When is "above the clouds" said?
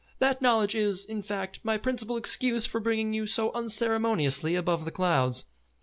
4.55-5.45